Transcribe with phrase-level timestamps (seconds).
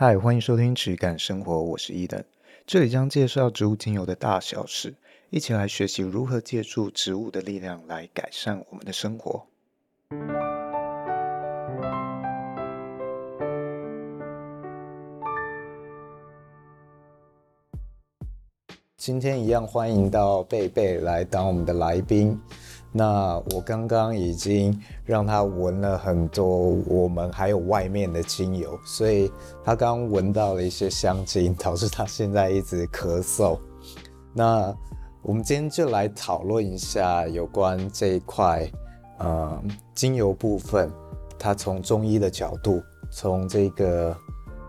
[0.00, 2.22] 嗨，欢迎收听质感生活，我是伊登，
[2.64, 4.94] 这里将介绍植物精油的大小事，
[5.28, 9.44] 一起来学习如何借助植物的力量来改善我们的生活。
[18.96, 22.40] 今天一样欢迎到贝贝来当我们的来宾。
[22.90, 26.46] 那我刚刚已经让他闻了很多
[26.86, 29.30] 我们还有外面的精油，所以
[29.62, 33.58] 他刚闻到了一些香精，导致他现在一直咳嗽。
[34.32, 34.74] 那
[35.20, 38.66] 我们今天就来讨论一下有关这一块，
[39.18, 39.62] 呃，
[39.94, 40.90] 精油部分，
[41.38, 44.16] 他从中医的角度，从这个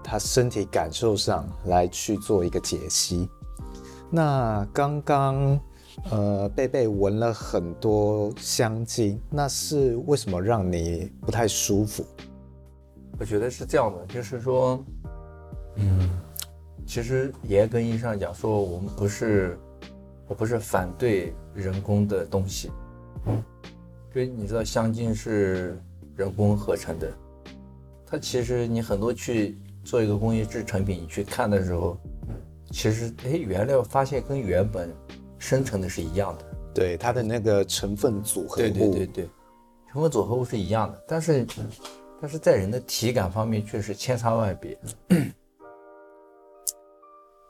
[0.03, 3.29] 他身体感受上来去做一个解析。
[4.09, 5.57] 那刚刚。
[6.11, 12.03] 呃，贝贝闻了很多香精，那是为什么让你不太舒服？
[13.19, 14.83] 我觉得是这样的，就是说，
[15.75, 16.09] 嗯，
[16.85, 19.59] 其实严格意义上讲，说我们不是，
[20.27, 22.71] 我不是反对人工的东西，
[23.27, 25.79] 因为你知道香精是
[26.15, 27.11] 人工合成的，
[28.05, 31.97] 它其实你很多去做一个工业制成品，你去看的时候，
[32.71, 34.89] 其实哎，原料发现跟原本。
[35.39, 36.45] 生成的是一样的，
[36.75, 39.29] 对它的那个成分组合物，对对对对，
[39.91, 41.47] 成分组合物是一样的，但是，
[42.21, 44.77] 但是在人的体感方面却是千差万别。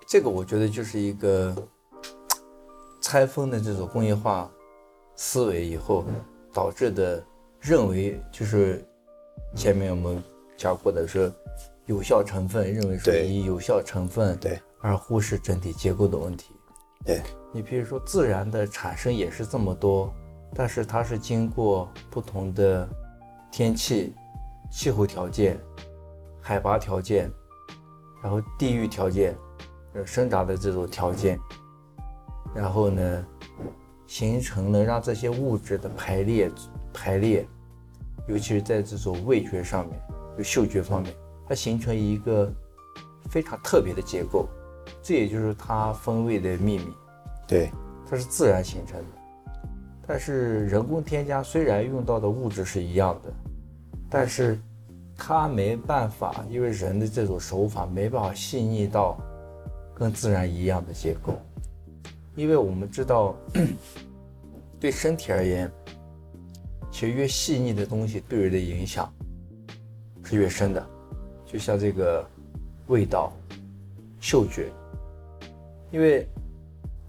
[0.08, 1.56] 这个我觉得就是一个
[3.02, 4.50] 拆分的这种工业化
[5.16, 6.06] 思维以后
[6.54, 7.24] 导致的，
[7.60, 8.84] 认为就是
[9.56, 10.24] 前面我们
[10.58, 11.32] 讲过的说
[11.86, 14.60] 有效成分，认为说以有效成分对。
[14.82, 16.56] 而忽视整体结构的问题。
[17.06, 20.14] 对你，比如说自然的产生也是这么多，
[20.54, 22.88] 但是它是经过不同的
[23.52, 24.14] 天气、
[24.70, 25.60] 气候条件、
[26.42, 27.32] 海拔条件，
[28.22, 29.36] 然后地域条件，
[29.94, 31.40] 呃，生长的这种条件，
[32.54, 33.26] 然后呢，
[34.06, 36.52] 形成了让这些物质的排列
[36.94, 37.48] 排列，
[38.28, 40.00] 尤其是在这种味觉上面，
[40.38, 41.16] 就嗅觉方面，
[41.48, 42.52] 它形成一个
[43.30, 44.48] 非常特别的结构。
[45.02, 46.88] 这也就是它风味的秘密，
[47.48, 47.72] 对，
[48.10, 49.06] 它是自然形成的。
[50.06, 53.32] 但是人工添加虽然用到的物质是一样的，
[54.10, 54.60] 但是
[55.16, 59.18] 它没办法，因为人的这种手法没办法细腻到
[59.94, 61.34] 跟自然一样的结构。
[62.36, 63.36] 因为我们知道，
[64.80, 65.72] 对身体而言，
[66.90, 69.12] 其实越细腻的东西对人的影响
[70.24, 70.88] 是越深的，
[71.46, 72.26] 就像这个
[72.88, 73.32] 味道、
[74.20, 74.72] 嗅觉。
[75.92, 76.28] 因为，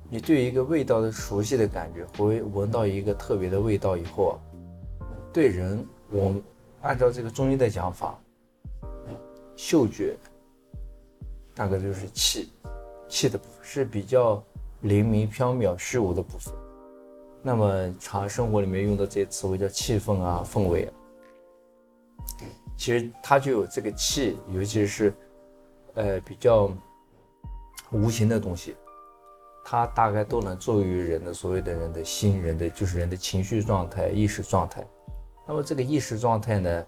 [0.08, 4.34] 你对一个味道的熟悉的感觉，会闻到一个特别的味道以后啊，
[5.32, 6.34] 对人，我
[6.80, 8.18] 按照这个中医的讲法，
[9.54, 10.16] 嗅觉
[11.54, 12.50] 大概就是气，
[13.06, 14.42] 气的部分是比较
[14.80, 16.54] 灵敏、飘渺、虚无的部分。
[17.42, 20.92] 那么，常生活里面用的这些词汇叫气氛啊、氛围啊，
[22.78, 25.12] 其实它就有这个气，尤其是
[25.94, 26.70] 呃比较。
[27.92, 28.76] 无形的东西，
[29.64, 34.86] 它大概都能作用于人的所谓的人的心，人的就是人的情绪状态、意识状态。
[35.46, 36.86] 那么这个意识状态呢，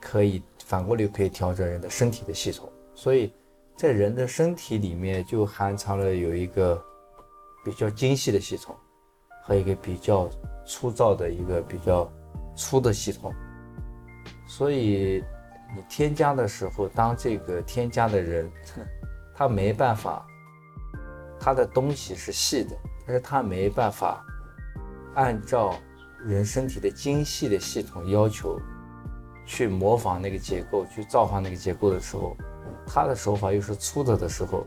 [0.00, 2.70] 可以反过来可以调整人的身体的系统。
[2.94, 3.32] 所以
[3.76, 6.80] 在人的身体里面就含藏了有一个
[7.64, 8.76] 比较精细的系统
[9.42, 10.30] 和一个比较
[10.64, 12.08] 粗糙的一个比较
[12.56, 13.34] 粗的系统。
[14.46, 15.24] 所以
[15.74, 18.48] 你添加的时候，当这个添加的人。
[19.38, 20.26] 他没办法，
[21.38, 22.76] 他的东西是细的，
[23.06, 24.26] 但是他没办法
[25.14, 25.76] 按照
[26.24, 28.60] 人身体的精细的系统要求
[29.46, 32.36] 去模仿那个结构，去造化那个结构的时候，
[32.84, 34.66] 他的手法又是粗的的时候，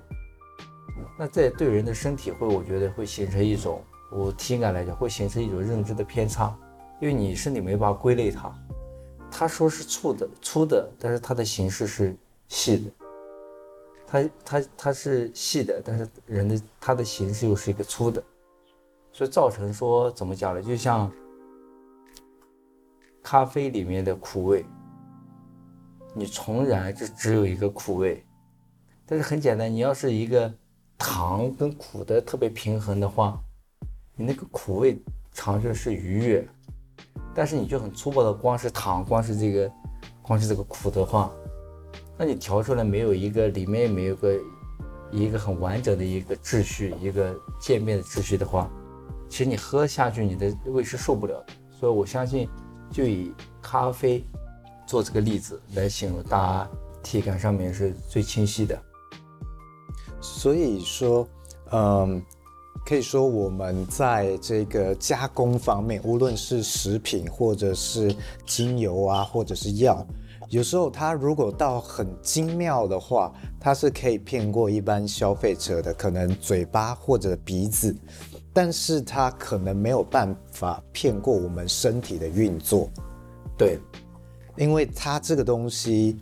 [1.19, 6.57] 那在对人的身体会，我觉得会形成一种，我体感来讲会形成一种认知的偏差，
[7.01, 8.49] 因为你身体没办法归类它，
[9.29, 12.15] 他说是粗的，粗的，但是它的形式是
[12.47, 12.89] 细的。
[14.11, 18.21] 它它它是细的，但是人的它的形式又是一个粗的，
[19.13, 20.61] 所以造成说怎么讲呢？
[20.61, 21.09] 就像
[23.23, 24.65] 咖啡里面的苦味，
[26.13, 28.21] 你重燃就只有一个苦味，
[29.05, 30.53] 但是很简单，你要是一个
[30.97, 33.41] 糖跟苦的特别平衡的话，
[34.17, 36.45] 你那个苦味尝着是愉悦，
[37.33, 39.71] 但是你就很粗暴的光是糖，光是这个，
[40.21, 41.31] 光是这个苦的话。
[42.23, 44.39] 那你调出来没有一个里面没有个
[45.09, 48.69] 一个很完整的一个秩序，一个渐变的秩序的话，
[49.27, 51.53] 其实你喝下去你的胃是受不了的。
[51.71, 52.47] 所以我相信，
[52.91, 54.23] 就以咖啡
[54.85, 56.69] 做这个例子来形容大家
[57.01, 58.79] 体感上面是最清晰的。
[60.21, 61.27] 所以说，
[61.71, 62.23] 嗯，
[62.85, 68.15] 可以说我们在这个加工方面，无论是食品或者是
[68.45, 70.05] 精油啊，或者是药，
[70.51, 77.95] 有时候它如果到很精妙的话，它是可以骗过一般消费者的，可能嘴巴或者鼻子。
[78.53, 82.89] 但是它可能没有办法骗过我们身体的运作，
[83.57, 83.79] 对，
[84.57, 86.17] 因为它这个东西，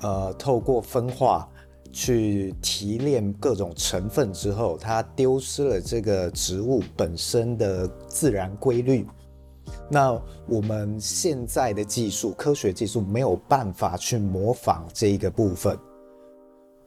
[0.00, 1.46] 呃，透过分化
[1.92, 9.06] 去提炼各种成分之后，它丢失了这个植物本身的自然规律。
[9.88, 15.78] 那我们现在的技术，科学技术没有办法去模仿这一个部分，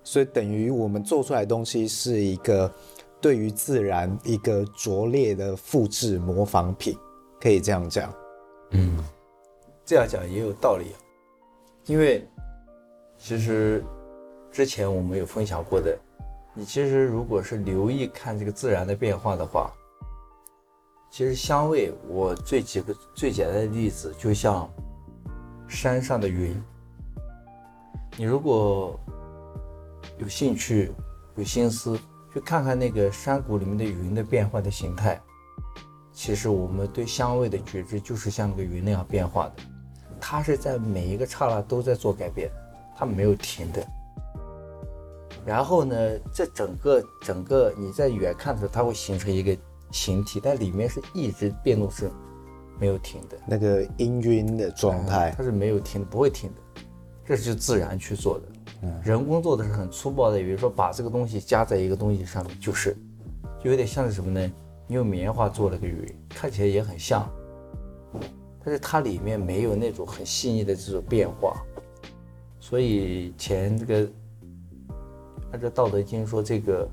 [0.03, 2.71] 所以等于我们做出来的东西是一个。
[3.19, 6.95] 对于自然一个拙劣的复制模仿品，
[7.41, 8.13] 可以这样讲。
[8.69, 9.03] 嗯，
[9.83, 10.85] 这样讲也有道理。
[11.87, 12.23] 因为
[13.17, 13.83] 其实
[14.51, 15.97] 之前我们有分享过的，
[16.53, 19.73] 你其实如果是留意看这个自然的变化的话，
[21.17, 24.69] 其实香味，我最几个最简单的例子，就像
[25.67, 26.55] 山上的云。
[28.15, 28.99] 你如果
[30.19, 30.91] 有兴趣、
[31.35, 31.99] 有心思。
[32.31, 35.19] 去看看那个山谷里面的云的变化的形态，
[36.13, 39.53] 其实我们对香味的觉知就是像那个云那样变化的，
[40.21, 42.51] 它是在每一个刹那都在做改变，
[42.95, 43.83] 它没有停的。
[45.43, 45.95] 然后呢，
[46.31, 49.57] 这整个整个你在远看的时候，它会形成一个
[49.91, 52.11] 形体，但里面是一直变动是
[52.79, 56.81] 没有停的，那个氤氲的状态，它是没有停的，不会停的，
[57.25, 58.47] 这是自然去做的。
[59.03, 62.95] 人工做的是很粗暴的，比如说把这个东西加在一个东西上面，就是，
[63.63, 64.51] 就有点像是什么呢？
[64.87, 67.27] 你用棉花做了个云，看起来也很像，
[68.63, 71.57] 但是它里面没有那种很细腻的这种变化。
[72.59, 74.09] 所以前这个
[75.51, 76.87] 按照《道德经》说，这个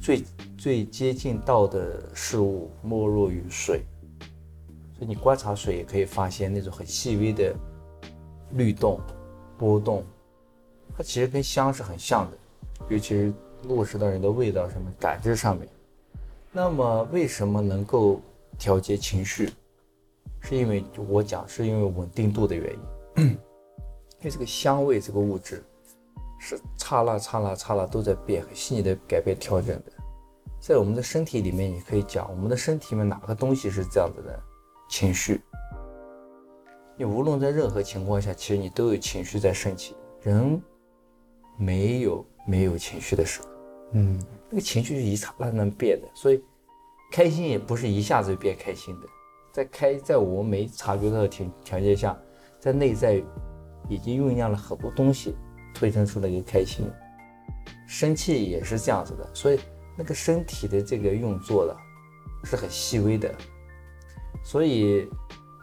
[0.00, 0.24] 最
[0.56, 3.82] 最接近道的事物，莫若于水。
[4.96, 7.54] 所以你观察水，也可以发现那种很细微的
[8.52, 9.00] 律动、
[9.58, 10.04] 波动。
[10.96, 12.36] 它其实跟香是很像的，
[12.88, 13.32] 尤其是
[13.64, 15.68] 落实到人的味道上面、感知上面。
[16.50, 18.20] 那么为什么能够
[18.58, 19.50] 调节情绪？
[20.40, 22.72] 是因为我讲是因为稳定度的原
[23.16, 23.24] 因。
[24.20, 25.62] 因为这个香味这个物质
[26.40, 29.92] 是刹那刹那刹那都在变，很细腻的改变调整的。
[30.58, 34.42] 在我们的身体里面，你可以讲我们的身体里面哪个东西是这样子的？
[34.88, 35.40] 情绪。
[36.96, 39.94] 你无论在任何情况下，其实你都有情绪在升起。
[40.22, 40.60] 人。
[41.56, 43.48] 没有没有情绪的时候，
[43.92, 46.42] 嗯，那个情绪是一刹那能变的，所以
[47.12, 49.06] 开心也不是一下子就变开心的，
[49.52, 52.18] 在开在我们没察觉到的条条件下，
[52.58, 53.22] 在内在
[53.90, 55.36] 已经酝酿了很多东西，
[55.74, 56.90] 推生出了一个开心。
[57.86, 59.60] 生气也是这样子的，所以
[59.96, 61.76] 那个身体的这个运作了
[62.44, 63.34] 是很细微的，
[64.44, 65.08] 所以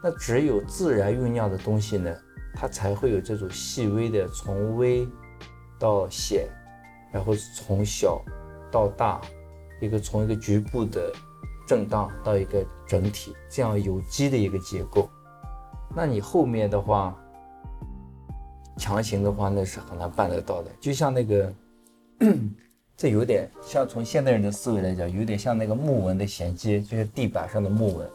[0.02, 2.14] 那只有自然酝酿的东西呢，
[2.54, 5.08] 它才会有这种细微的从微。
[5.80, 6.48] 到显，
[7.12, 8.20] 然后从小
[8.68, 9.20] 到大，
[9.80, 11.12] 一个从一个局部的
[11.68, 15.08] 震荡到一个整体，这样有机的一个结构。
[15.94, 17.16] 那你后面的话，
[18.78, 20.70] 强行的话，那是很难办得到的。
[20.80, 21.52] 就像那个，
[22.96, 28.08] 这有点像从现代人的思维来讲，有点像那个木纹的衔接，就是地板上的木纹。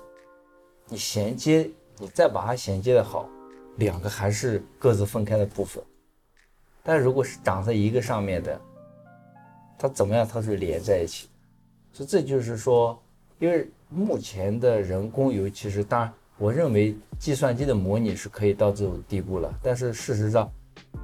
[0.88, 3.30] 你衔接，你再把它衔接的好，
[3.78, 5.84] 两个还是各自分开的部分。
[6.84, 8.60] 但如果是长在一个上面的，
[9.78, 10.28] 它怎么样？
[10.28, 11.30] 它是连在一起。
[11.92, 13.02] 所以这就是说，
[13.40, 19.54] 因为目前的人工，尤其是当然，我认为计算机的模拟是可以到这种地步了。
[19.62, 20.52] 但是事实上，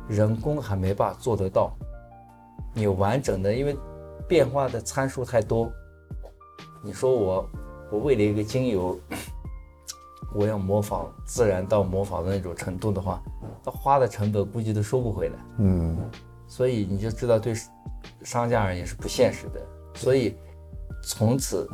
[0.08, 1.72] 人工还没办法做得到。
[2.74, 3.78] 你完整的，因为
[4.28, 5.72] 变化的参数太多。
[6.84, 7.50] 你说我，
[7.92, 9.00] 我为了一个精油。
[10.32, 13.20] 我要模仿自然到模仿的那种程度的话，
[13.66, 15.36] 那花的成本估计都收不回来。
[15.58, 15.98] 嗯，
[16.48, 17.52] 所以你就知道对
[18.22, 19.60] 商家而言是不现实的。
[19.96, 20.36] 所以
[21.04, 21.68] 从此，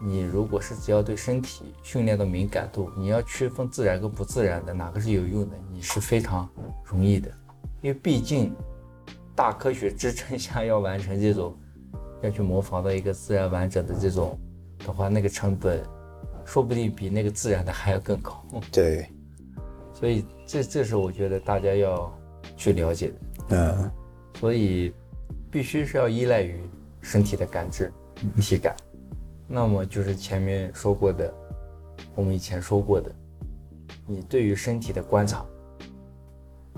[0.00, 6.48] 你如果是只要对身体训练的敏感度，你要区分自然跟不自然的哪个是有用的，你是非常
[6.84, 7.30] 容易的。
[7.82, 8.54] 因为毕竟
[9.34, 11.56] 大科学支撑下要完成这种，
[12.22, 14.38] 要去模仿到一个自然完整的这种
[14.78, 15.82] 的话，那个成本。
[16.48, 18.40] 说不定比那个自然的还要更高。
[18.70, 19.08] 对，
[19.92, 22.16] 所以这这是我觉得大家要
[22.56, 23.14] 去了解的。
[23.48, 23.90] 嗯，
[24.38, 24.94] 所以
[25.50, 26.60] 必须是要依赖于
[27.00, 27.92] 身体的感知、
[28.40, 28.76] 体感。
[29.48, 31.32] 那么就是前面说过的，
[32.14, 33.10] 我们以前说过的，
[34.06, 35.44] 你对于身体的观察。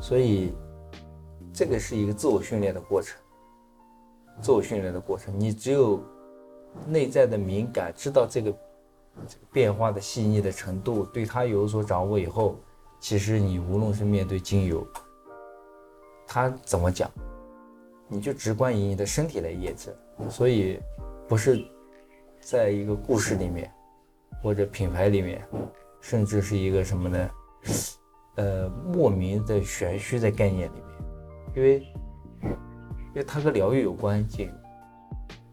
[0.00, 0.52] 所以
[1.52, 3.18] 这个是一个自我训练的过程，
[4.40, 5.34] 自我训练的过程。
[5.38, 6.00] 你只有
[6.86, 8.54] 内在的敏感，知道这个
[9.50, 12.56] 变化的细腻的程度，对它有所掌握以后，
[13.00, 14.86] 其实你无论是面对精油，
[16.26, 17.10] 它怎么讲，
[18.06, 20.30] 你就直观以你的身体来验证。
[20.30, 20.78] 所以，
[21.26, 21.64] 不是
[22.40, 23.70] 在一个故事里面，
[24.42, 25.42] 或者品牌里面，
[26.00, 27.30] 甚至是一个什么呢？
[28.36, 30.84] 呃，莫名的玄虚的概念里面，
[31.56, 31.80] 因为，
[32.42, 34.50] 因为它和疗愈有关系，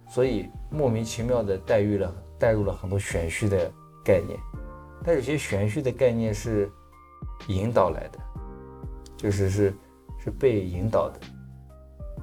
[0.07, 3.71] 所以莫名其妙的带入了带入了很多玄虚的
[4.03, 4.39] 概念。
[5.03, 6.69] 但有些玄虚的概念是
[7.47, 8.19] 引导来的，
[9.17, 9.73] 就是是
[10.23, 11.19] 是被引导的。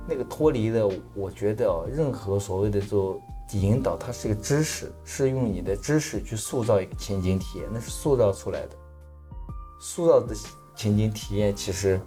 [0.09, 3.21] 那个脱离的，我觉得啊，任何所谓的做
[3.61, 8.77] 引导，它是一个知识，是用你的知识去塑造一个情景体验，那是塑造出来的。
[9.81, 10.35] 塑造的
[10.75, 12.01] 情景体验，其实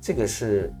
[0.00, 0.72] 这个是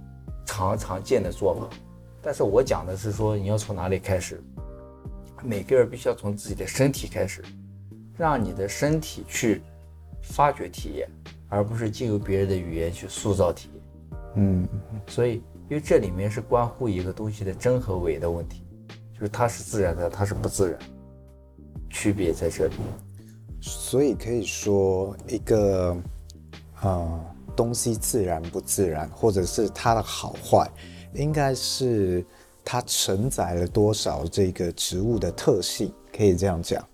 [0.44, 1.76] 常常见的做法，
[2.22, 4.42] 但是我讲的是说，你要从哪里开始？
[5.42, 7.44] 每个人必须要从自己的身体开始，
[8.16, 9.60] 让你的身体去
[10.22, 11.08] 发掘体验，
[11.48, 13.82] 而不是借由别人的语言去塑造体验。
[14.36, 14.68] 嗯，
[15.06, 18.64] 所以因为这里面是关乎一个东西的真和伪的问题，
[19.18, 20.78] 就是它是自然的，它是不自然，
[21.88, 22.74] 区别在这里。
[23.62, 25.96] 所以可以说，一个、
[26.82, 27.24] 呃、
[27.56, 30.70] 东西自然不自然，或者是它的好坏，
[31.14, 32.24] 应该是
[32.62, 36.86] 它承载了多少这个植物的特性，可以这样讲。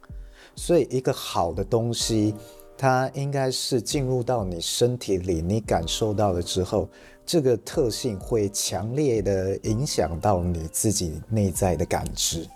[0.55, 2.35] 所以，一个好的东西，
[2.79, 6.89] 它应该是进入到你身体里，你感受到了之后，
[7.25, 12.47] 这个特性会强烈的影响到你自己内在的感知，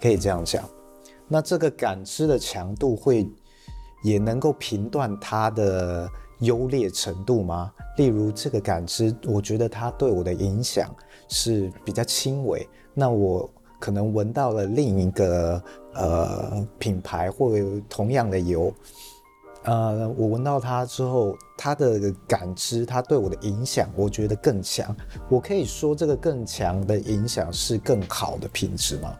[0.00, 0.68] 可以这样讲。
[1.28, 3.28] 那这个感知的强度会。
[4.02, 7.70] 也能够评断它的优劣程度吗？
[7.98, 10.88] 例如这个感知，我觉得它对我的影响
[11.28, 12.66] 是比较轻微。
[12.94, 13.46] 那我
[13.78, 15.62] 可能闻到了另一个
[15.92, 17.52] 呃品牌或
[17.90, 18.72] 同样的油，
[19.64, 24.94] 呃，我闻到它之后，它的感知，它对我的影响，我觉得更强。
[25.28, 29.16] 我可以说这个更强的影响是更好的品质吗？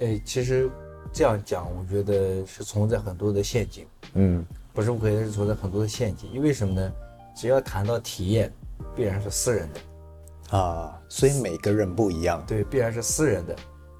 [0.00, 0.70] 诶，其实。
[1.12, 3.84] 这样讲，我觉得是存在很多的陷阱。
[4.14, 6.30] 嗯，不是不可以，是存在很多的陷阱。
[6.32, 6.92] 因为什么呢？
[7.34, 8.52] 只要谈到体验，
[8.94, 12.40] 必然是私人的啊，所以每个人不一样。
[12.46, 13.56] 对，必然是私人的。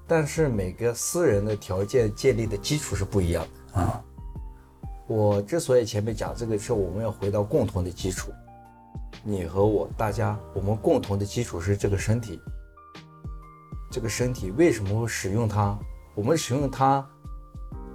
[0.07, 4.01] 但是每个私人的条件建立的基础是不一样的啊。
[5.11, 8.31] 我之所以前面讲这个，是我们要回到共同的基础。
[9.25, 12.39] 你和我，大家，我们共同的基础是这个身体。
[13.91, 15.77] 这个身体为什么会使用它？
[16.15, 17.05] 我们使用它，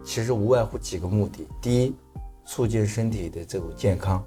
[0.05, 1.95] 其实无外乎几个目的：第一，
[2.45, 4.23] 促进身体的这种健康，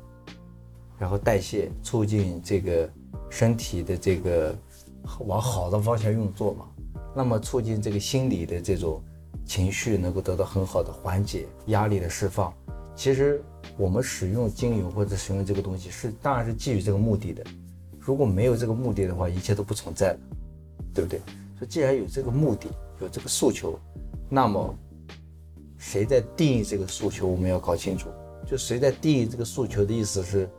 [0.98, 2.90] 然后代谢，促进这个
[3.30, 4.58] 身体的这个
[5.28, 6.66] 往好的方向运作嘛。
[7.16, 9.00] 那么，促进这个心理的这种
[9.46, 12.52] 情绪能够得到很好的缓解，压力的释放。
[13.00, 13.42] 其实，
[13.78, 17.42] 我们使用精油或者使用这个东西是，当然是基于这个目的的。
[17.98, 20.20] 如果没有这个目的的话，一切都不存在了，
[20.94, 21.22] 对不对？
[21.58, 22.68] 所以，既然有这个目的。
[23.00, 23.80] 有这个诉求，
[24.28, 24.76] 那么
[25.78, 27.26] 谁在定义这个诉求？
[27.26, 28.10] 我们要搞清楚。
[28.46, 30.50] 就谁在定义这个诉求的意思是，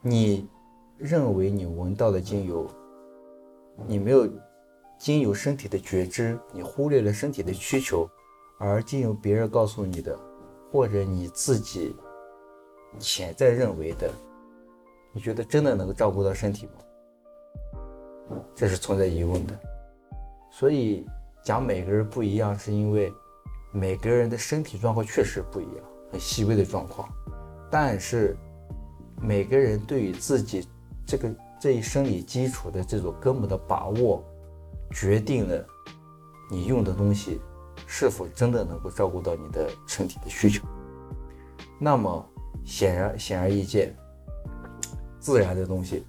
[0.00, 0.48] 你
[0.96, 2.66] 认为你闻到的精油，
[3.86, 4.26] 你没有
[4.98, 8.08] 经由身体的觉知，你忽略了身体的需求，
[8.58, 10.18] 而经由别人告诉你的，
[10.70, 11.94] 或者你自己
[12.98, 14.10] 潜在认为的，
[15.12, 16.72] 你觉得真的能够照顾到身体吗？
[18.54, 19.58] 这是存在疑问的。
[20.50, 21.06] 所以。
[21.44, 23.12] 讲每个人不一样，是因为
[23.70, 27.08] 每个人的身体状况确实不一样，很细微的状况。
[27.70, 28.36] 但是
[29.22, 30.66] 每个人对于自己
[31.06, 34.24] 这个这一生理基础的这种根本的把握，
[34.90, 35.64] 决定了
[36.50, 37.40] 你用的东西
[37.86, 40.66] 是否真的能够照顾到你的身体的需求。
[41.78, 42.28] 那么
[42.64, 43.94] 显然显而易见，
[45.18, 46.04] 自然的东西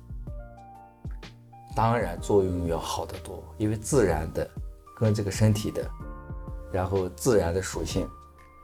[1.75, 4.49] 当然作用要好得多，因为自然的。
[4.99, 5.87] 跟这个身体的，
[6.71, 8.09] 然后自然的属性，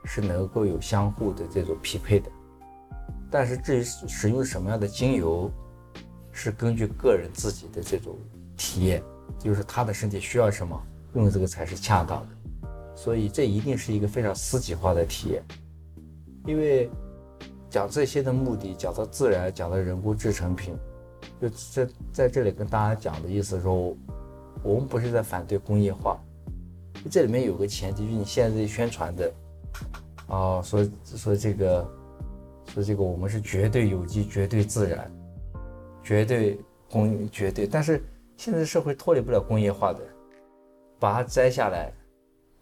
[0.03, 2.27] 是能够有相互的这种匹配的。
[3.29, 5.47] 但是至于使用什么样的精油，
[6.31, 8.17] 是根据个人自己的这种
[8.57, 9.03] 体验，
[9.37, 10.75] 就是他的身体需要什么，
[11.13, 12.35] 用这个才是恰当的。
[13.03, 15.43] 所以这一定是一个非常私己化的体验。
[16.45, 16.89] 因为
[17.69, 20.73] 讲这些的目的，讲到自然，讲到人工制成品，
[21.41, 23.95] 就在在这里跟大家讲的意思说。
[24.61, 26.17] 我们不是在反对工业化，
[27.11, 29.33] 这里面有个前提，就是你现在宣传的，
[30.27, 31.85] 啊，说说这个，
[32.67, 35.11] 说这个我们是绝对有机、绝对自然、
[36.01, 36.57] 绝对
[36.89, 38.01] 工绝对，但是
[38.37, 39.99] 现在社会脱离不了工业化的，
[40.97, 41.91] 把它摘下来，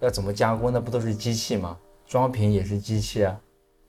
[0.01, 0.74] 要怎么加工？
[0.74, 1.77] 那不都是机器吗？
[2.05, 3.39] 装瓶也是机器啊，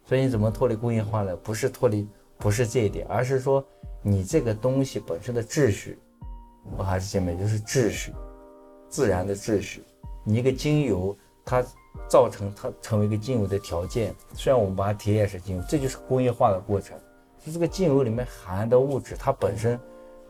[0.04, 1.34] 所以你怎么脱离工业化呢？
[1.36, 2.06] 不是脱离，
[2.38, 3.64] 不是这一点，而是说
[4.00, 5.98] 你这个东西本身的秩序，
[6.76, 8.12] 我还是前面就是秩序，
[8.88, 9.82] 自然的秩序。
[10.22, 11.64] 你一个精油，它
[12.08, 16.96] 造成它成为一个精油的条件，虽然我们把它提炼成精油，这就是工业化的过程。
[17.44, 19.76] 就这个精油里面含的物质，它本身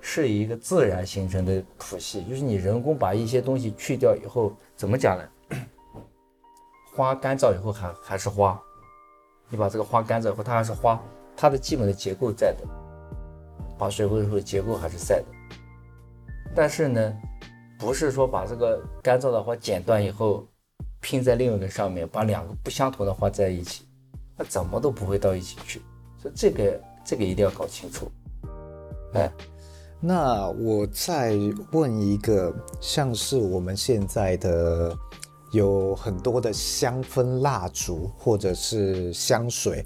[0.00, 5.24] 是一个自然形成的谱系，就是你人工把一些东西去掉以后，怎么讲呢？
[6.94, 8.60] 花干燥以后还还是花，
[9.48, 11.00] 你把这个花干燥以后，它还是花，
[11.36, 12.66] 它的基本的结构在的，
[13.78, 15.24] 把水回以后结构还是在的。
[16.54, 17.12] 但是呢，
[17.78, 20.46] 不是说把这个干燥的花剪断以后
[21.00, 23.86] 拼在另一个上面，把两个不相同的花在一起，
[24.36, 25.82] 那怎么都不会到一起去。
[26.18, 26.80] 所以这个。
[27.04, 28.08] 这个一定要搞清楚。
[29.14, 29.28] 哎，
[29.98, 31.36] 那我再
[31.72, 34.96] 问一个，像是我们现在的
[35.52, 39.84] 有很多的香氛蜡烛或者是香水，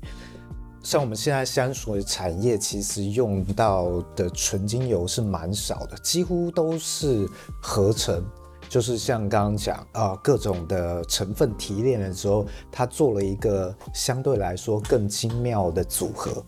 [0.82, 7.28] 像我们现在香水产业其实用到的纯精油是蛮少的，几乎都是
[7.61, 8.25] 合成，
[8.68, 16.44] 就是像刚刚讲啊、各种的成分提炼了之后，它做了一个相对来说更精妙的组合。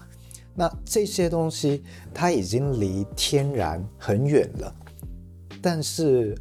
[0.55, 1.83] 那这些东西
[2.15, 4.75] 它已经离天然很远了，
[5.61, 6.37] 但是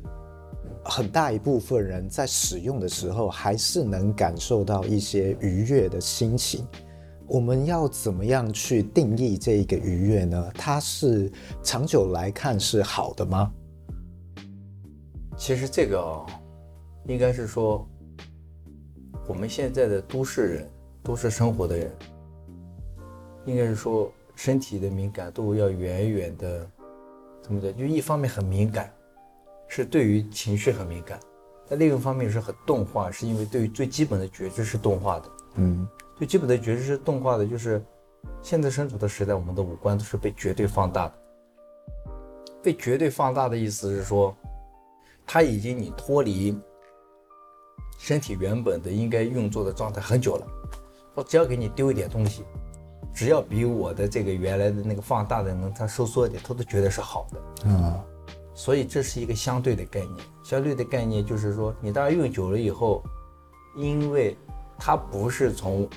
[0.89, 6.65] 很大一部分人在使用的时候还是能感受到一些愉悦的心情。
[7.27, 10.51] 我们要怎么样去定义这一个愉悦呢？
[10.55, 11.29] 它是
[11.61, 13.51] 长久来看是好的吗？
[15.35, 16.25] 其实这个哦，
[17.05, 17.85] 应该是说
[19.27, 20.69] 我们现在的都市人，
[21.03, 21.91] 都市生活的人。
[23.45, 26.69] 应该是说，身体的敏感度要远远的，
[27.41, 27.71] 怎么的？
[27.73, 28.91] 就一方面很敏感，
[29.67, 31.17] 是对于情绪很敏感；
[31.67, 35.29] 但另一个方面是很动画，是因为对于最基本的觉知是动画的。
[35.55, 37.83] 嗯，最基本的觉知是动画的，就是
[38.41, 41.13] 现在身处的时代，我们的五官都是被绝对放大的。
[42.63, 44.35] 被绝对放大的意思是说，
[45.25, 46.57] 它已经你脱离
[47.97, 50.47] 身体原本的应该运作的状态很久了。
[51.15, 52.43] 我只要给你丢一点东西。
[53.13, 57.41] 只要比我的这个原来的那个放大的能它收缩一点，他都觉得是好的。
[57.65, 57.99] 嗯，
[58.57, 60.17] 所以这是一个相对的概念。
[60.43, 63.03] 相对的概念就是说，你当然用久了以后，
[63.77, 64.35] 因为
[64.79, 65.87] 它不是从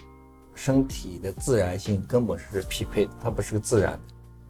[0.54, 4.00] 身体的自然性根本是匹配的，它不是个自然的，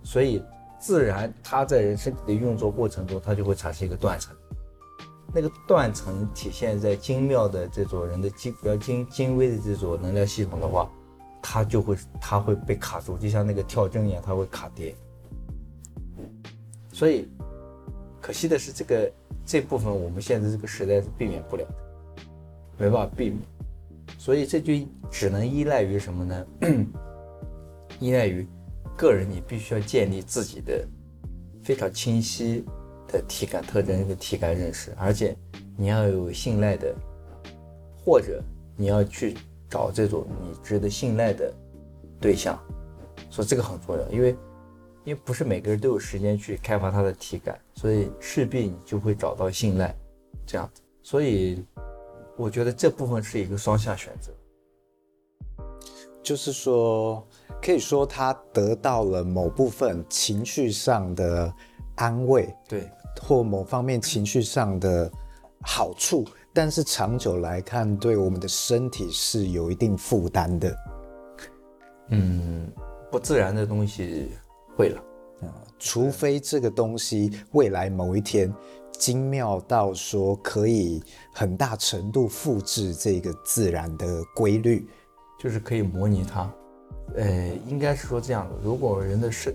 [0.03, 0.43] 所以
[0.81, 4.37] 自然它在人身体的运作过程中，它就会产生一个断层。
[5.33, 10.91] 那个断层体现在精妙的这种人的精比较精精微的这种能量系统的话。
[11.43, 14.95] 它就会，它会被卡住，就像那个跳针一样，它会卡跌。
[16.93, 17.27] 所以，
[18.21, 19.13] 可惜的是，这个
[19.45, 21.75] 这部分我们现在这个时代是避免不了的，
[22.79, 23.41] 没办法避免。
[24.19, 24.73] 所以这就
[25.11, 26.47] 只能依赖于什么呢？
[27.99, 28.47] 依赖于
[28.97, 30.87] 个人，你必须要建立自己的
[31.63, 32.65] 非常清晰
[33.09, 35.37] 的体感特征和体感认识，而且
[35.77, 36.95] 你要有信赖的，
[38.05, 38.43] 或者
[38.77, 39.37] 你要去。
[39.73, 41.55] 找这种你值得信赖的
[42.21, 42.59] 对象，
[43.31, 44.35] 所以这个很重要，因为
[45.05, 49.95] 因为不是每个人都有时间去开发他的体感，所以势必你就会找到信赖
[50.47, 50.83] 这样子。
[51.03, 51.65] 所以
[52.37, 54.33] 我觉得这部分是一个双向选择，
[56.23, 57.27] 就是说
[57.63, 61.53] 可以说他得到了某部分情绪上的
[61.97, 62.91] 安慰，对，
[63.23, 65.11] 或某方面情绪上的
[65.63, 66.25] 好处。
[66.53, 70.77] 但是长久来看，对我们的身体是有一定负担的。
[72.09, 72.69] 嗯，
[73.11, 74.33] 不自然的东西
[74.81, 74.99] 会了
[75.43, 78.51] 啊，除非这个东西未来某一天
[78.93, 81.03] 精妙到说可以
[81.35, 84.89] 很大程度复制这个自然的规律，
[85.39, 86.51] 就是可以模拟它。
[87.15, 89.55] 呃，应该是说这样的：如果人的身，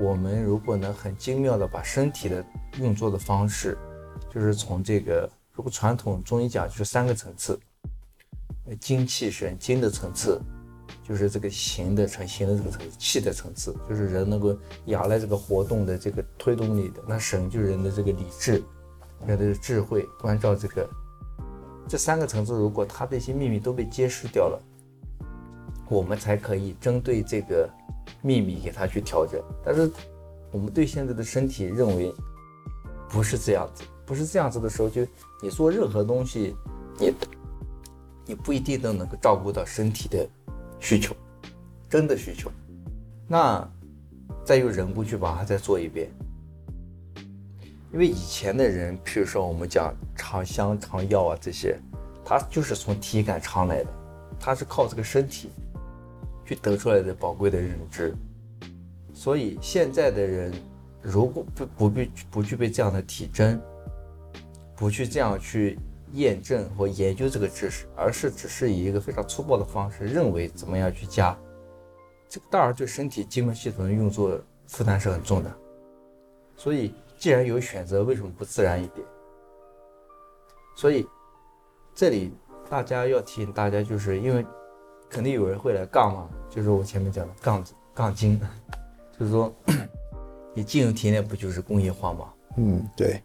[0.00, 2.42] 我们如果能很精妙的把身体的
[2.78, 3.76] 运作的方式，
[4.30, 5.30] 就是从这个。
[5.54, 7.60] 如果传统中医讲就是三个层次，
[8.80, 10.40] 精气神，精的层次
[11.02, 18.62] 就是这个形的成形的这个层次，气的层次就是人能够仰赖这个活动的这个推动力的，那神就是人的这个理智，
[19.26, 20.88] 人的智慧，关照这个
[21.88, 24.62] 这三个层次，如果它的一些秘密都被揭示掉了，
[25.88, 27.68] 我们才可以针对这个
[28.22, 29.42] 秘密给它去调整。
[29.64, 29.90] 但是
[30.50, 32.14] 我们对现在的身体认为
[33.08, 33.84] 不是这样子。
[34.04, 35.06] 不是这样子的时候，就
[35.40, 36.54] 你做任何东西，
[36.98, 37.14] 你
[38.26, 40.28] 你不一定都能够照顾到身体的
[40.82, 41.14] 需求，
[41.88, 42.50] 真的需求。
[43.28, 43.66] 那
[44.44, 46.10] 再用人工去把它再做一遍，
[47.92, 51.78] 因为以前的人，譬如说我们讲尝香尝药啊这些，
[52.24, 53.90] 他就是从体感尝来的，
[54.40, 55.50] 他是靠这个身体
[56.44, 58.12] 去得出来的宝贵的认知。
[59.14, 60.52] 所以现在的人
[61.00, 63.58] 如果不不必不具备这样的体征，
[64.74, 65.78] 不去这样去
[66.12, 71.36] 验证或研究这个知识，而是只是以一个非常粗暴的方式认为怎么样去加，
[72.28, 75.52] 这个当然对身体机能系统的运作负担是很重的。
[76.56, 76.94] 所以。
[77.22, 79.06] 既然有选择，为什么不自然一点？
[80.74, 81.06] 所以，
[81.94, 82.34] 这里
[82.68, 84.44] 大家要提醒大家，就是因为
[85.08, 88.40] 肯定有人会来杠嘛，就是我前面讲的杠子杠精，
[89.16, 89.54] 就是说
[90.52, 92.32] 你进入体内不就是工业化吗？
[92.56, 93.22] 嗯，对。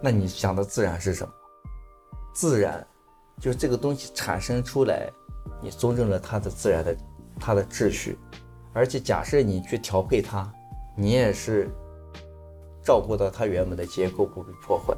[0.00, 1.34] 那你想的自然是什么？
[2.32, 2.86] 自然
[3.40, 5.10] 就是这个东西产生出来，
[5.60, 6.96] 你尊重了它的自然的
[7.38, 8.18] 它的秩序，
[8.72, 10.50] 而且假设你去调配它，
[10.96, 11.70] 你也是。
[12.84, 14.92] 照顾到它原本的结构不被破坏，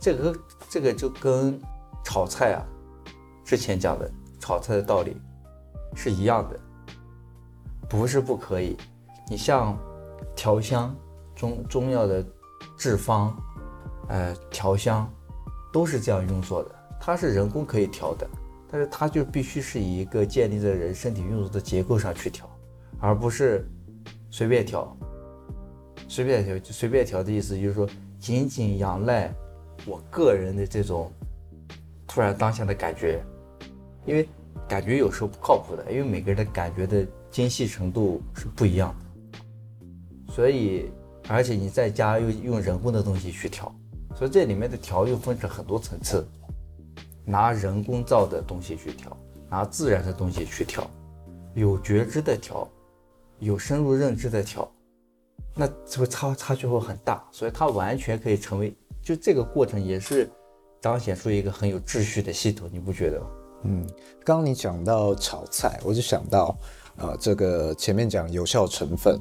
[0.00, 0.36] 这个
[0.68, 1.56] 这个就跟
[2.02, 2.66] 炒菜啊，
[3.44, 5.16] 之前讲的炒菜的道理
[5.94, 6.58] 是一样的，
[7.88, 8.76] 不是不可以。
[9.28, 9.78] 你像
[10.34, 10.92] 调香
[11.36, 12.26] 中中药的
[12.76, 13.32] 制方，
[14.08, 15.08] 呃调香
[15.72, 18.28] 都是这样运作的，它是人工可以调的，
[18.70, 22.48] 但是它就必须是以一个建立在人身体运作的结构上去调，
[22.98, 23.64] 而不是
[24.30, 24.96] 随便调。
[26.08, 29.32] 随便调就随便调的意思，就是说仅仅仰赖
[29.86, 31.12] 我个人的这种
[32.04, 33.22] 突然当下的感觉，
[34.04, 34.28] 因为
[34.66, 40.90] 感觉有时候不靠谱的，因为每个人的感觉的精细程度是不一样的，所以
[41.28, 43.72] 而且你在家又用人工的东西去调，
[44.14, 46.26] 所以这里面的调又分成很多层次，
[47.24, 49.16] 拿人工造的东西去调，
[49.48, 50.88] 拿自然的东西去调，
[51.54, 52.68] 有觉知的调，
[53.38, 54.70] 有深入认知的调。
[55.54, 60.30] 那这个差差距会很大，所以它完全可以成为，就这个过程也是
[60.80, 63.26] 彰显出一个很有秩序的系统，你不觉得吗？
[63.64, 63.86] 嗯，
[64.24, 66.56] 刚刚你讲到炒菜，我就想到，
[66.96, 69.20] 呃，这个前面讲有效成分，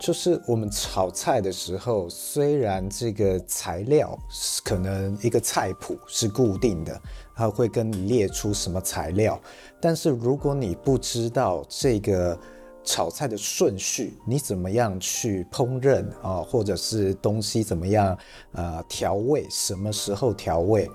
[0.00, 4.18] 就是我们炒菜的时候，虽然这个材料
[4.64, 7.00] 可能一个菜谱是固定的，
[7.36, 9.38] 它会跟你列出什么材料，
[9.80, 12.36] 但是如果你不知道这个。
[12.82, 16.40] 炒菜的顺序，你怎么样去烹饪啊？
[16.40, 18.16] 或者是东西怎么样
[18.52, 19.46] 呃调味？
[19.50, 20.90] 什么时候调味？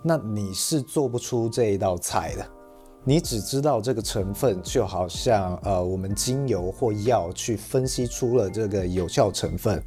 [0.00, 2.48] 那你是做不出这一道菜的。
[3.06, 9.82] 你只知道这个成分，就好像呃我们精油或药去分析出了这个有效成分，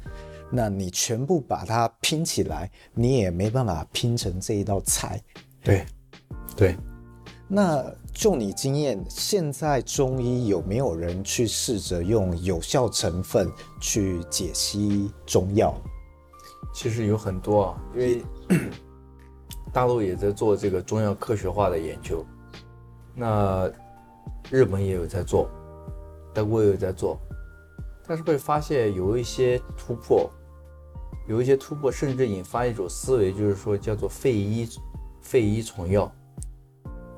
[0.52, 5.20] 那你全部把它拼起来，你也没办法拼成这一道菜。
[5.64, 5.84] 对，
[6.56, 6.76] 对。
[7.48, 13.50] 那就你经验，现在中医有没有人去试着用有效成分
[13.80, 15.74] 去解析中药？
[16.74, 18.22] 其实有很多啊，因为
[19.72, 22.24] 大陆也在做这个中药科学化的研究，
[23.18, 23.68] 那
[24.48, 25.50] 日本也有在做，
[26.32, 27.18] 德国也有在做，
[28.06, 30.30] 但是会发现有一些突破，
[31.26, 34.68] 有一些突破，甚至引发一种思维，就是说叫做废医
[35.20, 36.10] 废医从药。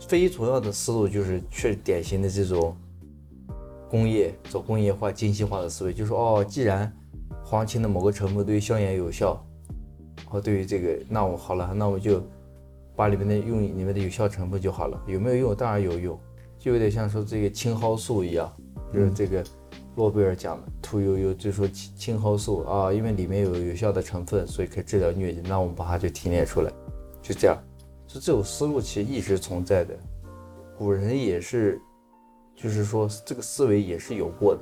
[0.08, 2.74] 废医从药的思路就是确典型的这种
[3.90, 6.90] 工业走工业化、精细化的思维，就是说哦，既然
[7.44, 9.44] 黄芩的某个成分对于消炎有效，
[10.30, 12.22] 哦，对于这个，那我好了，那我就
[13.00, 15.02] 把里面的用里面的有效成分就好了。
[15.06, 15.56] 有没有用？
[15.56, 16.20] 当然有用，
[16.58, 18.52] 就有点像说这个青蒿素一样，
[18.92, 19.42] 就是这个
[19.96, 26.70] 诺贝尔奖的屠呦呦就说青青蒿素啊，因为里面有有效的成分，所以可以治疗疟疾，那我们把它就提炼出来，
[27.22, 27.56] 就这样。
[28.06, 29.98] 就这种思路其实一直存在的，
[30.76, 31.80] 古人也是，
[32.54, 34.60] 就是说这个思维也是有过的，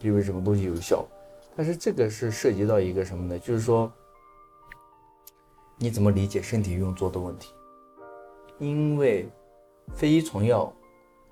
[0.00, 1.06] 因为什么东西有效，
[1.54, 3.38] 但是这个是涉及到一个什么呢？
[3.38, 3.92] 就是说
[5.78, 7.54] 你怎么理解身体运作的问题？
[8.58, 9.28] 因为
[9.94, 10.72] 非医从药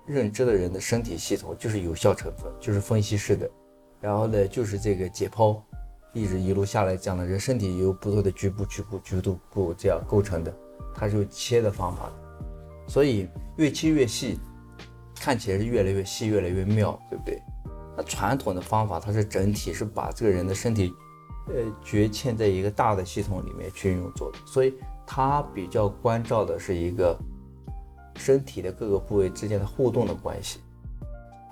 [0.05, 3.49] 认知的人的身体系统就是有效成分，就是分析式的，
[3.99, 5.59] 然后呢就是这个解剖，
[6.13, 10.53] 一直一路下来讲的人身体由不同的局部、局部、局部这样构成的。
[10.95, 12.09] 它是有切的方法，
[12.87, 14.39] 所以越切越细，
[15.19, 17.39] 看起来是越来越细，越来越妙，对不对？
[17.95, 20.91] 那传统的方法，它是整体是把这个人的身体，
[21.47, 24.73] 呃，局嵌在一个大的系统里面去运作，所以
[25.05, 27.17] 它比较关照的是一个
[28.15, 30.59] 身体的各个部位之间的互动的关系，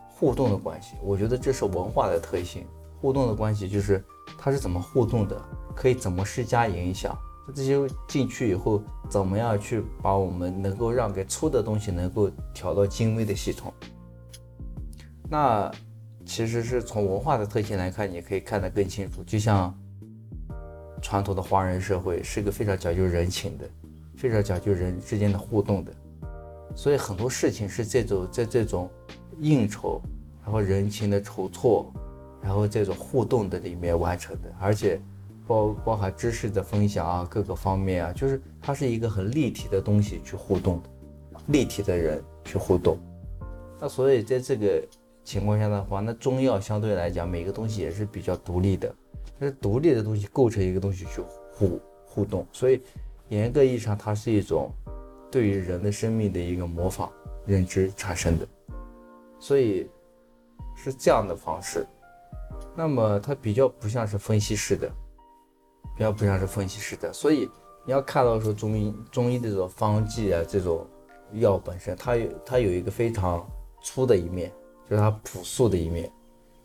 [0.10, 2.66] 互动的关系，我觉得这是文化的特性，
[3.00, 4.04] 互动的关系就是
[4.38, 5.42] 它是怎么互动的，
[5.76, 7.18] 可以怎么施加影响。
[7.54, 13.72] 这些进去以后，怎么样去把我们能够让给粗的东西能够调到精微的系统？
[15.30, 15.72] 那
[16.26, 19.24] 其实是从文化的特性来看，你可以看得更清楚。
[19.24, 19.72] 就像
[21.06, 23.70] 传统的华人社会是一个非常讲究人情的，
[24.18, 25.94] 非常讲究人之间的互动的，
[26.76, 28.90] 所以很多事情是这种在这种
[29.40, 30.02] 应酬，
[30.44, 31.94] 然后人情的筹措，
[32.42, 35.00] 然后这种互动的里面完成的，而且
[35.46, 40.82] 包包含知识的分享啊，各个方面啊，就是它是一个很立体的东西去互动，
[41.50, 42.98] 立体的人去互动。
[43.80, 44.84] 那所以在这个
[45.24, 48.92] 情况下的话，那中药相对来讲，每个东西也是比较独立的。
[49.40, 52.82] 是独立的东西构成一个东西去互互动，所以
[53.30, 54.72] 严格意义上，它是一种
[55.32, 57.12] 对于人的生命的一个模仿
[57.46, 58.48] 认知产生的，
[59.40, 59.90] 所以
[60.76, 61.86] 是这样的方式。
[62.76, 64.90] 那么它比较不像是分析式的，
[65.98, 67.50] 比较不像是分析式的，所以
[67.86, 70.86] 你要看到说中医中医的这种方剂啊，这种
[71.34, 73.46] 药本身，它有它有一个非常
[73.82, 74.52] 粗的一面，
[74.90, 76.12] 就是它朴素的一面，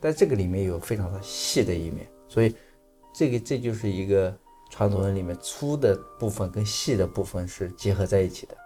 [0.01, 2.09] 但这个里面有非常的细的一面。
[2.31, 2.55] 所以，
[3.12, 4.33] 这个这就是一个
[4.71, 8.57] 传统的里面粗的部分跟细的部分是结合在一起的。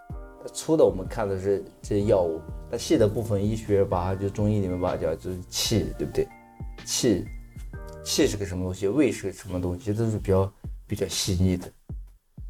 [0.53, 2.39] 粗的我们看的是这些药物，
[2.71, 6.29] 那细的部分医学把它就中医里面把它叫就是气，对不对？
[6.85, 7.25] 气，
[8.05, 8.87] 气是个什么东西？
[8.87, 9.95] 胃是个什么东西？
[9.95, 10.53] 这都是比较
[10.87, 11.67] 比较细腻的。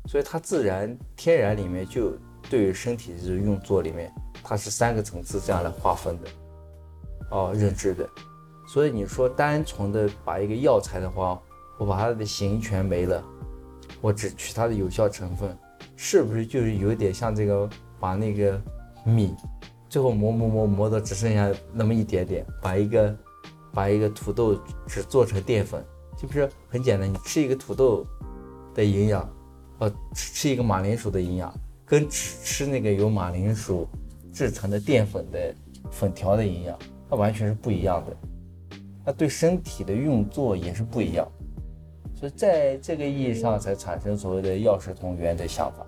[0.08, 2.18] 所以它自然天然里面就
[2.50, 6.28] 对于身体这种运作里面，它是三个层次这样来划分的，
[7.30, 8.04] 哦，认知的。
[8.74, 11.40] 所以你说单纯的把一个药材的话，
[11.78, 13.22] 我把它的形全没了，
[14.00, 15.56] 我只取它的有效成分，
[15.94, 18.60] 是不是就是有点像这个把那个
[19.04, 19.32] 米
[19.88, 23.16] 最后磨磨磨磨的只剩下那么一点点，把一个
[23.72, 24.58] 把一个土豆
[24.88, 25.80] 只做成淀粉，
[26.18, 27.08] 就不是很简单？
[27.08, 28.04] 你吃一个土豆
[28.74, 29.32] 的营养，
[29.78, 31.54] 呃，吃一个马铃薯的营养，
[31.86, 33.88] 跟只吃那个由马铃薯
[34.32, 35.54] 制成的淀粉的
[35.92, 36.76] 粉条的营养，
[37.08, 38.16] 它完全是不一样的。
[39.04, 41.28] 那对身体的运作也是不一样，
[42.14, 45.84] 所以在这个意义上才产生所谓的药食同源的想法。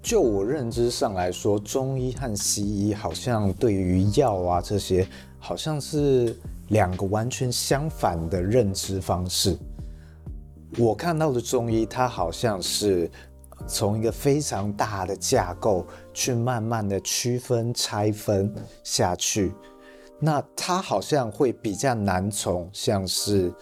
[0.00, 5.06] 就我认知上来说，中医和西医好像对于药啊这些，
[5.38, 6.34] 好像是
[6.68, 9.58] 两个完全相反的认知方式。
[10.78, 13.10] 我看到的中医，它好像是
[13.66, 15.84] 从一个非常大的架构
[16.14, 19.52] 去慢慢的区分拆分下去。
[20.20, 23.54] 那它好像会比较难从像是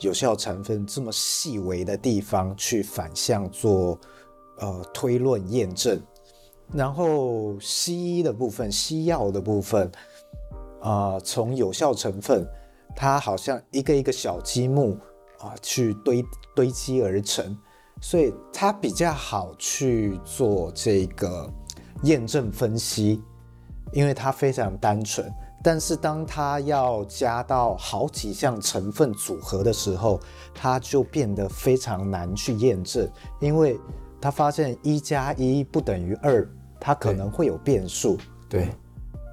[0.00, 3.98] 有效成分这么细微的地方去反向做
[4.58, 6.00] 呃推论验证，
[6.72, 9.90] 然后西医的部分，西药的部分，
[10.80, 12.46] 啊、从有效成分，
[12.96, 14.96] 它好像一个一个小积木
[15.40, 17.56] 啊、去堆堆积而成，
[18.00, 21.52] 所以它比较好去做这个
[22.04, 23.22] 验证分析，
[23.92, 25.30] 因为它非常单纯。
[25.60, 30.20] 但是当它要加到好几项成分组合的时候，
[30.54, 33.78] 它就变得非常难去验证，因为
[34.20, 38.16] 他发现一加一不等于二，它可能会有变数。
[38.48, 38.68] 对，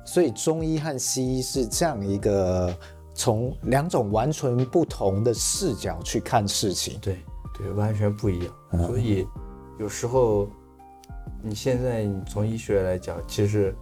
[0.03, 2.75] 所以中医和西医是这样一个
[3.13, 6.99] 从两种完全不同的视角去看事情。
[6.99, 7.19] 对，
[7.55, 8.53] 对，完全不一样。
[8.71, 8.87] 嗯。
[8.87, 9.27] 所以
[9.79, 10.47] 有时候
[11.43, 13.75] 你现在你从医学来讲，其实。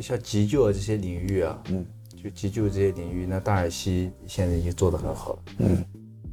[0.00, 1.84] 像急救啊这些领域啊，嗯，
[2.22, 5.84] 就急救这些领域，那大尔西现在已经做得很好了，嗯，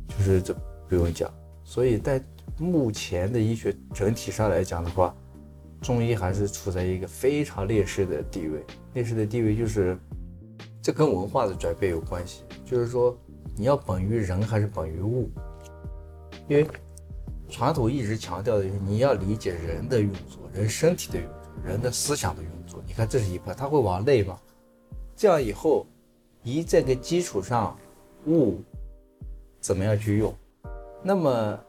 [0.08, 0.54] 就是这
[0.90, 1.32] 不用讲。
[1.64, 2.22] 所以在
[2.58, 5.16] 目前的医学整体上来讲的话，
[5.82, 8.64] 中医还是处在一个非常劣势的地位。
[8.94, 9.98] 劣势的地位就是，
[10.82, 12.44] 这跟文化的转变有关系。
[12.66, 13.18] 就是说，
[13.56, 15.30] 你要本于人还是本于物？
[16.50, 16.68] 因为
[17.50, 21.34] 传统一直强调的就是你要理解人的运作，人身体的运作。
[21.64, 24.40] 人的思想的运作，你看这是一块，它会往内嘛？
[25.16, 25.86] 这样以后，
[26.42, 27.78] 一这个基础上，
[28.26, 28.62] 物
[29.60, 30.34] 怎么样去用？
[31.04, 31.60] 那么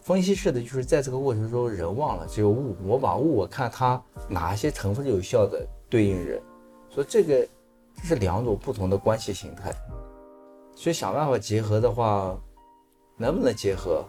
[0.00, 6.42] 分析式的就是在这个过程中，人忘了只有物，我把物，我看它哪些成分有效的对应人，
[6.90, 7.48] 所以这个
[7.96, 9.72] 这是两种不同的关系形态。
[10.74, 12.38] 所以想办法结合的话，
[13.16, 14.04] 能不能结合？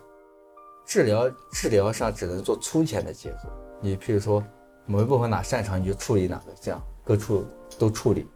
[0.86, 3.50] 治疗治疗上只能做粗浅的结合。
[3.80, 4.44] 你譬如说。
[4.86, 7.46] 某一部分哪擅长你就处理哪个，这样各处
[7.80, 8.28] 都处理。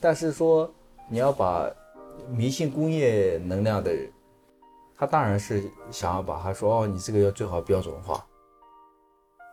[0.00, 0.72] 但是说
[1.08, 1.70] 你要把
[2.28, 4.10] 迷信工业能量的人，
[4.96, 8.24] 他当然是想要把他说哦，你这个要最好标准化，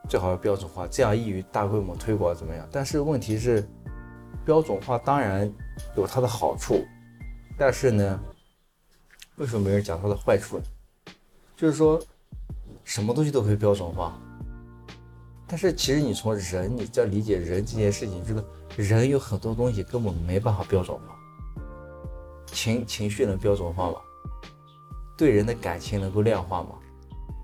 [0.09, 2.67] 最好要标准化，这样易于大规模推广怎么样？
[2.71, 3.67] 但是问题是，
[4.45, 5.51] 标准化当然
[5.95, 6.83] 有它的好处，
[7.57, 8.19] 但是呢，
[9.35, 10.63] 为什么没人讲它的坏处呢？
[11.55, 12.01] 就是说，
[12.83, 14.19] 什么东西都可以标准化。
[15.47, 18.43] 但是其实你从人，你要理解人这件事情，这个
[18.75, 21.15] 人有很多东西根本没办法标准化。
[22.47, 23.97] 情情绪能标准化吗？
[25.17, 26.71] 对人的感情能够量化吗？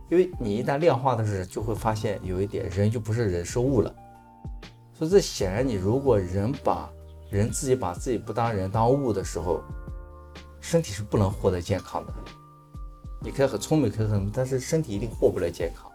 [0.09, 3.93] 因为你一旦量化的时候，就会发现有一点，人就不是人，是物了。
[4.93, 6.89] 所以这显然，你如果人把
[7.31, 9.61] 人自己把自己不当人当物的时候，
[10.59, 12.13] 身体是不能获得健康的。
[13.21, 15.89] 你可以很聪明，可以很，但是身体一定获不了健康。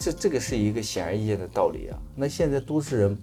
[0.00, 1.98] 这这个是一个显而易见的道理啊。
[2.16, 3.18] 那现在都市人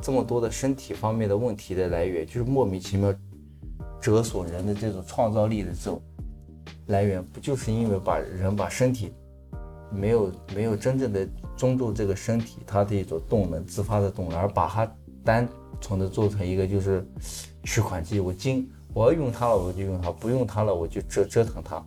[0.00, 3.14] 这么多的身体方面的问题的来源，就是莫名其妙
[4.00, 6.00] 折损人的这种创造力的这种
[6.86, 9.12] 来源，不就是因为把人把身体
[9.92, 14.90] 没有没有真正的尊重这个身体它的一种动能，自发的动能，而把它
[15.22, 15.46] 单
[15.82, 17.06] 纯的做成一个就是
[17.64, 21.84] 取款机，我精我要用它了我就用它，不用它了我就折折腾它，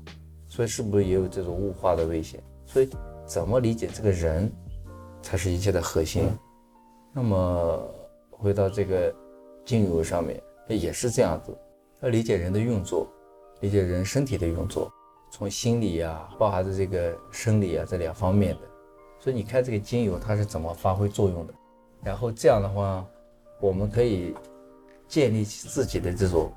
[0.47, 2.39] 所以是不是也有这种物化的危险？
[2.67, 2.87] 所以
[3.29, 4.51] 怎么理解这个人，
[5.21, 6.27] 才是一切的核心。
[7.13, 7.87] 那么
[8.31, 9.13] 回到这个
[9.63, 11.55] 精油上面，也是这样子，
[12.01, 13.07] 要理解人的运作，
[13.61, 14.91] 理解人身体的运作，
[15.31, 18.61] 从心理啊，包含着这个生理啊这两方面的。
[19.19, 21.53] 所以你看这个精油它是怎么发挥作用的，
[22.03, 23.05] 然后这样的话。
[23.61, 24.33] 我们可以
[25.05, 26.49] 建立起自己的这种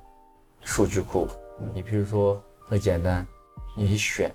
[0.61, 1.27] 数据库。
[1.75, 3.27] 你比如说很简单，
[3.77, 4.33] 你选，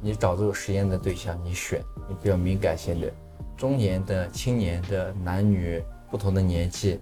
[0.00, 3.12] 你找这个实验的对象，你选你比较敏感性的、
[3.56, 7.00] 中年的、青年的、男女不同的年纪，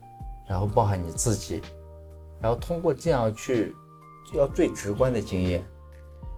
[0.49, 1.63] 然后包含你自己，
[2.41, 3.75] 然后通过这样去，
[4.35, 5.65] 要最直观的经验，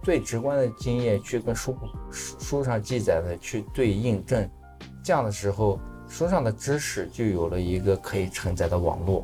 [0.03, 1.77] 最直观的经验去跟书
[2.11, 4.49] 书上记载的去对印证，
[5.03, 5.79] 这样的时候。
[6.11, 9.23] 书上的知识就有了一个可以承载的网络，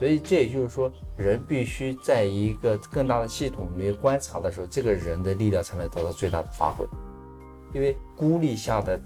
[0.00, 6.86] 所以这也就是说，人必须在一个更大的系统里面观察的时候，这个人的力量才能得到最大的发挥。
[7.74, 8.98] 因为孤立下的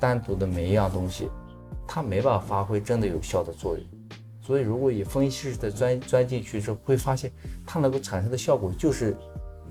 [0.00, 1.28] 单独的每一样东西，
[1.86, 3.86] 它没办法发挥真的有效的作用。
[4.42, 7.30] 所以，如果以分析式的钻钻进去之后，会发现
[7.64, 9.16] 它能够产生的效果就是，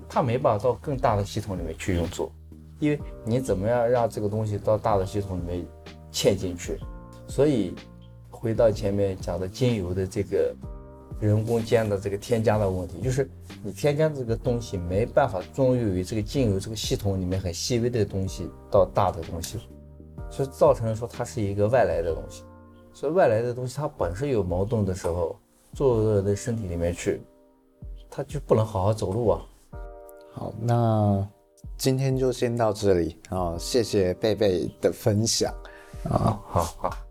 [0.08, 2.32] 它没办法到更大的系统里面去运作。
[2.78, 5.66] 因为你怎么样让这个东西到大的系统里面？
[6.12, 6.76] 嵌进去，
[7.28, 7.72] 所以
[8.40, 10.54] 回到前面讲的精油的这个
[11.20, 13.28] 人工间的这个添加的问题，就是
[13.62, 19.58] 你添加这个东西没办法作用于这个精油这个系统里面很细微的东西到大的东西，
[20.30, 22.42] 所以造成说它是一个外来的东西，
[22.94, 25.38] 所以外来的东西它本身有矛盾的时候，
[25.74, 27.20] 做到的身体里面去，
[28.08, 29.42] 它就不能好好走路啊。
[30.32, 31.28] 好，那
[31.76, 35.52] 今天就先到这里啊，谢谢贝贝的分享。
[36.04, 37.09] 啊，好好。